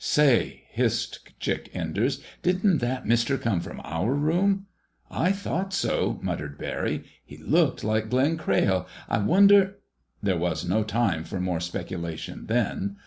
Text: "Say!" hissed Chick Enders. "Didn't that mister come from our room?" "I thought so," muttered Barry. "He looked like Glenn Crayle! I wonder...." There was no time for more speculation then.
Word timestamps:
"Say!" 0.03 0.63
hissed 0.71 1.19
Chick 1.39 1.69
Enders. 1.75 2.23
"Didn't 2.41 2.79
that 2.79 3.05
mister 3.05 3.37
come 3.37 3.59
from 3.59 3.79
our 3.83 4.15
room?" 4.15 4.65
"I 5.11 5.31
thought 5.31 5.73
so," 5.75 6.19
muttered 6.23 6.57
Barry. 6.57 7.03
"He 7.23 7.37
looked 7.37 7.83
like 7.83 8.09
Glenn 8.09 8.35
Crayle! 8.35 8.87
I 9.07 9.19
wonder...." 9.19 9.75
There 10.23 10.39
was 10.39 10.67
no 10.67 10.81
time 10.83 11.23
for 11.23 11.39
more 11.39 11.59
speculation 11.59 12.47
then. 12.47 12.97